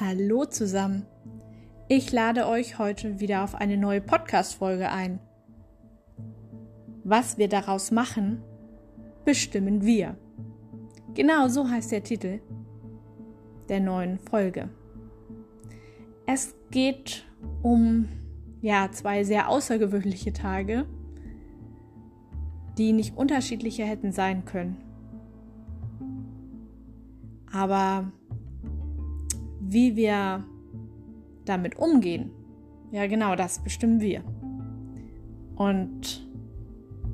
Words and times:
Hallo 0.00 0.44
zusammen. 0.44 1.06
Ich 1.88 2.12
lade 2.12 2.46
euch 2.46 2.78
heute 2.78 3.20
wieder 3.20 3.44
auf 3.44 3.54
eine 3.54 3.76
neue 3.76 4.00
Podcast-Folge 4.00 4.90
ein. 4.90 5.20
Was 7.04 7.38
wir 7.38 7.48
daraus 7.48 7.90
machen, 7.90 8.42
bestimmen 9.24 9.84
wir. 9.84 10.16
Genau 11.14 11.48
so 11.48 11.68
heißt 11.68 11.92
der 11.92 12.04
Titel 12.04 12.40
der 13.68 13.80
neuen 13.80 14.18
Folge. 14.18 14.68
Es 16.26 16.54
geht 16.70 17.26
um 17.62 18.08
ja, 18.60 18.90
zwei 18.92 19.24
sehr 19.24 19.48
außergewöhnliche 19.48 20.32
Tage, 20.32 20.86
die 22.76 22.92
nicht 22.92 23.16
unterschiedlicher 23.16 23.84
hätten 23.84 24.12
sein 24.12 24.44
können. 24.44 24.87
Aber 27.58 28.12
wie 29.58 29.96
wir 29.96 30.44
damit 31.44 31.76
umgehen, 31.76 32.30
ja 32.92 33.08
genau, 33.08 33.34
das 33.34 33.58
bestimmen 33.64 34.00
wir. 34.00 34.22
Und 35.56 36.24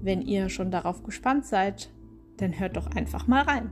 wenn 0.03 0.21
ihr 0.21 0.51
schon 0.51 0.71
darauf 0.71 1.03
gespannt 1.03 1.47
seid, 1.47 1.89
dann 2.37 2.61
hört 2.61 2.77
doch 2.77 2.89
einfach 2.95 3.27
mal 3.27 3.43
rein. 3.45 3.71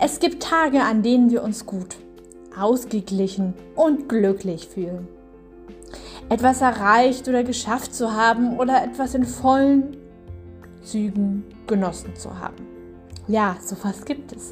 Es 0.00 0.18
gibt 0.18 0.42
Tage, 0.42 0.82
an 0.82 1.04
denen 1.04 1.30
wir 1.30 1.44
uns 1.44 1.64
gut, 1.64 1.96
ausgeglichen 2.58 3.54
und 3.76 4.08
glücklich 4.08 4.66
fühlen 4.66 5.06
etwas 6.32 6.62
erreicht 6.62 7.28
oder 7.28 7.44
geschafft 7.44 7.94
zu 7.94 8.14
haben 8.14 8.58
oder 8.58 8.82
etwas 8.82 9.14
in 9.14 9.24
vollen 9.24 9.98
Zügen 10.82 11.44
genossen 11.66 12.16
zu 12.16 12.38
haben. 12.38 12.66
Ja, 13.28 13.56
sowas 13.60 14.02
gibt 14.06 14.32
es. 14.32 14.48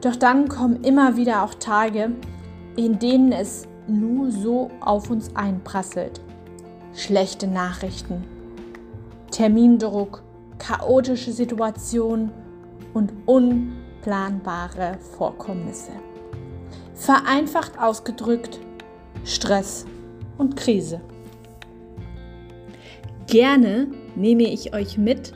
Doch 0.00 0.14
dann 0.14 0.48
kommen 0.48 0.84
immer 0.84 1.16
wieder 1.16 1.42
auch 1.42 1.54
Tage, 1.54 2.12
in 2.76 3.00
denen 3.00 3.32
es 3.32 3.66
nur 3.88 4.30
so 4.30 4.70
auf 4.80 5.10
uns 5.10 5.34
einprasselt. 5.34 6.20
Schlechte 6.94 7.48
Nachrichten, 7.48 8.22
Termindruck, 9.32 10.22
chaotische 10.58 11.32
Situationen 11.32 12.30
und 12.94 13.12
unplanbare 13.26 14.98
Vorkommnisse. 15.16 15.90
Vereinfacht 16.94 17.76
ausgedrückt, 17.76 18.60
Stress 19.24 19.84
und 20.38 20.56
Krise. 20.56 21.00
Gerne 23.26 23.88
nehme 24.14 24.44
ich 24.44 24.74
euch 24.74 24.98
mit 24.98 25.32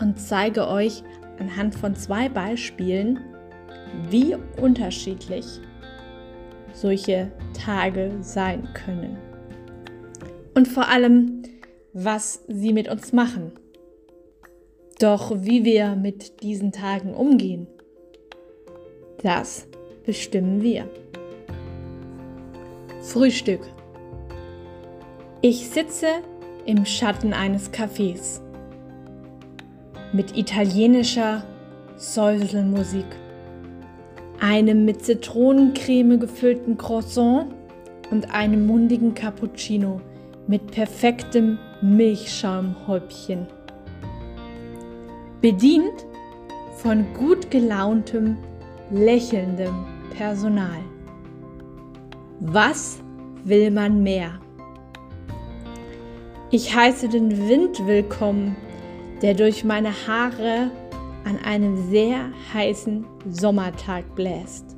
und 0.00 0.18
zeige 0.18 0.68
euch 0.68 1.02
anhand 1.38 1.74
von 1.74 1.94
zwei 1.94 2.28
Beispielen, 2.28 3.18
wie 4.08 4.36
unterschiedlich 4.60 5.60
solche 6.72 7.30
Tage 7.54 8.16
sein 8.20 8.68
können. 8.74 9.16
Und 10.54 10.68
vor 10.68 10.88
allem, 10.88 11.42
was 11.92 12.44
sie 12.48 12.72
mit 12.72 12.88
uns 12.88 13.12
machen. 13.12 13.52
Doch 14.98 15.32
wie 15.42 15.64
wir 15.64 15.96
mit 15.96 16.42
diesen 16.42 16.72
Tagen 16.72 17.14
umgehen, 17.14 17.66
das 19.22 19.66
bestimmen 20.04 20.62
wir. 20.62 20.88
Frühstück 23.00 23.60
ich 25.42 25.70
sitze 25.70 26.06
im 26.66 26.84
Schatten 26.84 27.32
eines 27.32 27.72
Cafés 27.72 28.40
mit 30.12 30.36
italienischer 30.36 31.44
Säuselmusik, 31.96 33.06
einem 34.38 34.84
mit 34.84 35.02
Zitronencreme 35.04 36.18
gefüllten 36.18 36.76
Croissant 36.76 37.46
und 38.10 38.34
einem 38.34 38.66
mundigen 38.66 39.14
Cappuccino 39.14 40.00
mit 40.46 40.72
perfektem 40.72 41.58
Milchschaumhäubchen. 41.80 43.46
Bedient 45.40 46.06
von 46.76 47.06
gut 47.14 47.50
gelauntem, 47.50 48.36
lächelndem 48.90 49.86
Personal. 50.14 50.80
Was 52.40 52.98
will 53.44 53.70
man 53.70 54.02
mehr? 54.02 54.38
Ich 56.52 56.74
heiße 56.74 57.08
den 57.08 57.48
Wind 57.48 57.86
willkommen, 57.86 58.56
der 59.22 59.34
durch 59.34 59.62
meine 59.62 59.92
Haare 60.08 60.72
an 61.24 61.38
einem 61.44 61.88
sehr 61.90 62.32
heißen 62.52 63.06
Sommertag 63.30 64.16
bläst. 64.16 64.76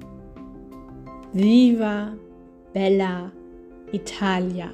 Viva 1.33 2.13
Bella 2.75 3.33
Italia. 3.91 4.69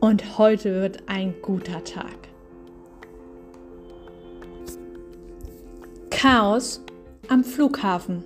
Und 0.00 0.36
heute 0.36 0.82
wird 0.82 1.04
ein 1.06 1.32
guter 1.40 1.84
Tag. 1.84 2.16
Chaos 6.10 6.82
am 7.28 7.44
Flughafen. 7.44 8.24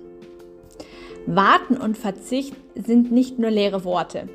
Warten 1.27 1.77
und 1.77 1.99
Verzicht 1.99 2.55
sind 2.73 3.11
nicht 3.11 3.37
nur 3.37 3.51
leere 3.51 3.83
Worte 3.83 4.27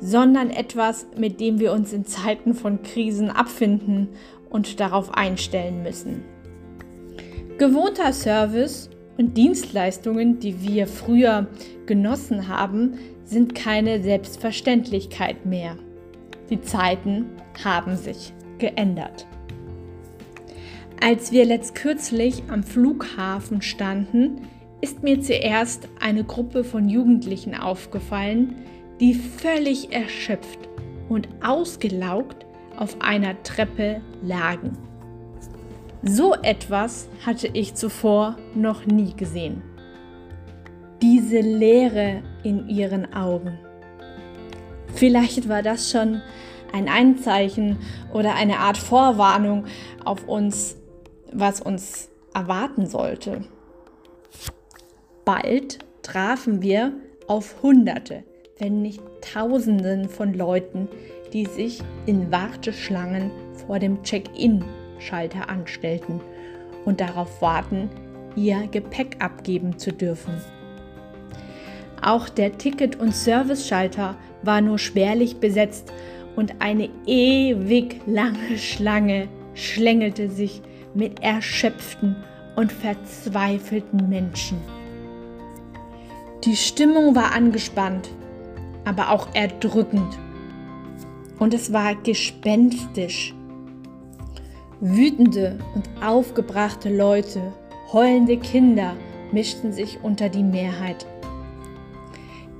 sondern 0.00 0.50
etwas, 0.50 1.06
mit 1.16 1.40
dem 1.40 1.58
wir 1.60 1.72
uns 1.72 1.92
in 1.92 2.04
Zeiten 2.04 2.54
von 2.54 2.82
Krisen 2.82 3.30
abfinden 3.30 4.08
und 4.48 4.80
darauf 4.80 5.14
einstellen 5.14 5.82
müssen. 5.82 6.22
Gewohnter 7.58 8.12
Service 8.12 8.88
und 9.18 9.36
Dienstleistungen, 9.36 10.38
die 10.38 10.62
wir 10.62 10.86
früher 10.86 11.46
genossen 11.84 12.48
haben, 12.48 12.94
sind 13.24 13.54
keine 13.54 14.02
Selbstverständlichkeit 14.02 15.44
mehr. 15.44 15.76
Die 16.48 16.60
Zeiten 16.62 17.26
haben 17.62 17.96
sich 17.96 18.32
geändert. 18.58 19.26
Als 21.02 21.32
wir 21.32 21.44
letzt 21.44 21.74
kürzlich 21.74 22.42
am 22.48 22.62
Flughafen 22.62 23.62
standen, 23.62 24.42
ist 24.80 25.02
mir 25.02 25.20
zuerst 25.20 25.88
eine 26.00 26.24
Gruppe 26.24 26.64
von 26.64 26.88
Jugendlichen 26.88 27.54
aufgefallen, 27.54 28.56
die 29.00 29.14
völlig 29.14 29.92
erschöpft 29.92 30.68
und 31.08 31.28
ausgelaugt 31.42 32.46
auf 32.76 32.96
einer 33.00 33.42
Treppe 33.42 34.00
lagen. 34.22 34.76
So 36.02 36.34
etwas 36.34 37.08
hatte 37.26 37.48
ich 37.48 37.74
zuvor 37.74 38.36
noch 38.54 38.86
nie 38.86 39.14
gesehen. 39.14 39.62
Diese 41.02 41.40
Leere 41.40 42.22
in 42.42 42.68
ihren 42.68 43.12
Augen. 43.12 43.58
Vielleicht 44.94 45.48
war 45.48 45.62
das 45.62 45.90
schon 45.90 46.22
ein 46.72 46.88
Einzeichen 46.88 47.78
oder 48.12 48.34
eine 48.34 48.58
Art 48.58 48.78
Vorwarnung 48.78 49.66
auf 50.04 50.26
uns, 50.28 50.76
was 51.32 51.60
uns 51.60 52.10
erwarten 52.34 52.86
sollte. 52.86 53.44
Bald 55.24 55.78
trafen 56.02 56.62
wir 56.62 56.92
auf 57.26 57.62
Hunderte, 57.62 58.24
wenn 58.60 58.82
nicht 58.82 59.00
Tausenden 59.22 60.08
von 60.08 60.34
Leuten, 60.34 60.88
die 61.32 61.46
sich 61.46 61.80
in 62.06 62.30
Warteschlangen 62.30 63.30
vor 63.66 63.78
dem 63.78 64.02
Check-in-Schalter 64.02 65.48
anstellten 65.48 66.20
und 66.84 67.00
darauf 67.00 67.40
warten, 67.40 67.88
ihr 68.36 68.68
Gepäck 68.70 69.16
abgeben 69.18 69.78
zu 69.78 69.92
dürfen. 69.92 70.34
Auch 72.02 72.28
der 72.28 72.56
Ticket- 72.56 72.96
und 72.96 73.14
Service-Schalter 73.14 74.16
war 74.42 74.60
nur 74.60 74.78
schwerlich 74.78 75.36
besetzt 75.36 75.92
und 76.36 76.54
eine 76.60 76.88
ewig 77.06 78.00
lange 78.06 78.56
Schlange 78.56 79.28
schlängelte 79.54 80.30
sich 80.30 80.62
mit 80.94 81.22
erschöpften 81.22 82.16
und 82.56 82.72
verzweifelten 82.72 84.08
Menschen. 84.08 84.58
Die 86.44 86.56
Stimmung 86.56 87.14
war 87.14 87.34
angespannt 87.34 88.08
aber 88.84 89.10
auch 89.10 89.28
erdrückend. 89.34 90.18
Und 91.38 91.54
es 91.54 91.72
war 91.72 91.94
gespenstisch. 91.94 93.34
Wütende 94.80 95.58
und 95.74 95.88
aufgebrachte 96.02 96.94
Leute, 96.94 97.52
heulende 97.92 98.38
Kinder 98.38 98.96
mischten 99.32 99.72
sich 99.72 99.98
unter 100.02 100.28
die 100.28 100.42
Mehrheit, 100.42 101.06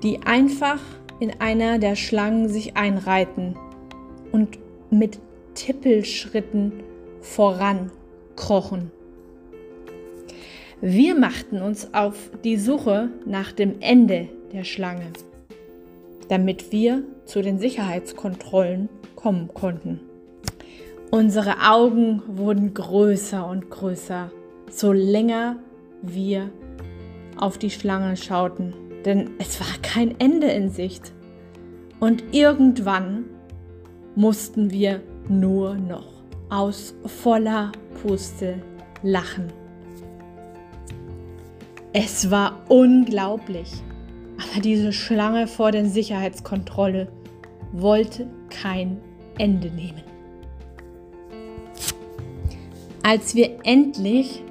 die 0.03 0.21
einfach 0.27 0.81
in 1.19 1.41
einer 1.41 1.79
der 1.79 1.97
Schlangen 1.97 2.49
sich 2.49 2.77
einreihten 2.77 3.57
und 4.33 4.59
mit 4.91 5.19
Tippelschritten 5.55 6.73
vorankrochen. 7.21 8.91
Wir 10.81 11.15
machten 11.15 11.61
uns 11.61 11.93
auf 11.93 12.31
die 12.43 12.57
Suche 12.57 13.11
nach 13.27 13.53
dem 13.53 13.81
Ende 13.81 14.29
der 14.53 14.65
Schlange. 14.65 15.13
Damit 16.31 16.71
wir 16.71 17.03
zu 17.25 17.43
den 17.43 17.59
Sicherheitskontrollen 17.59 18.89
kommen 19.17 19.53
konnten. 19.53 20.01
Unsere 21.11 21.57
Augen 21.69 22.23
wurden 22.29 22.73
größer 22.73 23.45
und 23.45 23.69
größer, 23.69 24.31
so 24.71 24.93
länger 24.93 25.57
wir 26.03 26.51
auf 27.37 27.59
die 27.59 27.71
Schlange 27.71 28.17
schauten, 28.17 28.75
denn 29.05 29.31
es 29.39 29.59
war 29.59 29.67
kein 29.83 30.21
Ende 30.21 30.47
in 30.47 30.71
Sicht. 30.71 31.13
Und 31.99 32.23
irgendwann 32.31 33.25
mussten 34.15 34.71
wir 34.71 35.01
nur 35.29 35.75
noch 35.75 36.07
aus 36.49 36.95
voller 37.07 37.73
Puste 38.01 38.63
lachen. 39.03 39.53
Es 41.93 42.31
war 42.31 42.61
unglaublich, 42.69 43.83
aber 44.41 44.61
diese 44.61 44.93
Schlange 44.93 45.47
vor 45.47 45.71
der 45.73 45.87
Sicherheitskontrolle 45.87 47.09
wollte 47.73 48.27
kein 48.49 49.01
Ende 49.39 49.71
nehmen. 49.71 50.03
Als 53.03 53.35
wir 53.35 53.59
endlich 53.65 54.43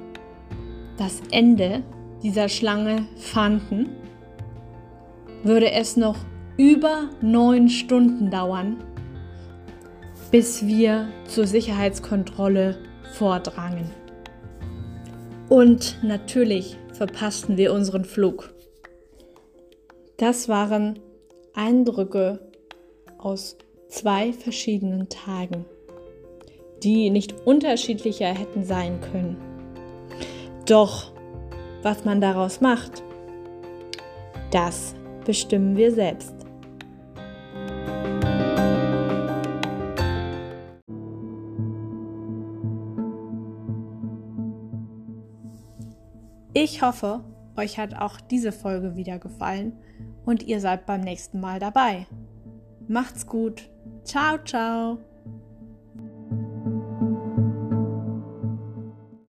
das 0.96 1.22
Ende 1.30 1.82
dieser 2.22 2.48
Schlange 2.48 3.06
fanden, 3.16 3.90
würde 5.42 5.70
es 5.72 5.96
noch 5.96 6.16
über 6.56 7.08
neun 7.22 7.68
Stunden 7.68 8.30
dauern, 8.30 8.76
bis 10.30 10.66
wir 10.66 11.08
zur 11.26 11.46
Sicherheitskontrolle 11.46 12.76
vordrangen. 13.14 13.90
Und 15.48 15.98
natürlich 16.02 16.76
verpassten 16.92 17.56
wir 17.56 17.72
unseren 17.72 18.04
Flug. 18.04 18.52
Das 20.20 20.50
waren 20.50 20.98
Eindrücke 21.54 22.52
aus 23.18 23.56
zwei 23.88 24.32
verschiedenen 24.32 25.08
Tagen 25.08 25.64
die 26.82 27.10
nicht 27.10 27.46
unterschiedlicher 27.46 28.26
hätten 28.26 28.64
sein 28.64 29.00
können. 29.00 29.36
Doch 30.66 31.12
was 31.82 32.04
man 32.04 32.20
daraus 32.20 32.60
macht, 32.60 33.02
das 34.50 34.94
bestimmen 35.24 35.76
wir 35.76 35.92
selbst. 35.92 36.34
Ich 46.52 46.82
hoffe, 46.82 47.24
euch 47.56 47.78
hat 47.78 47.94
auch 47.94 48.20
diese 48.20 48.52
Folge 48.52 48.96
wieder 48.96 49.18
gefallen 49.18 49.72
und 50.24 50.42
ihr 50.42 50.60
seid 50.60 50.86
beim 50.86 51.00
nächsten 51.00 51.40
Mal 51.40 51.58
dabei. 51.58 52.06
Macht's 52.88 53.26
gut. 53.26 53.70
Ciao, 54.04 54.38
ciao. 54.44 54.98